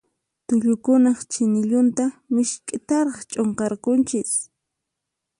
[0.45, 4.31] Tullukunaq chinillunta misk'itaraq ch'unqarqunchis.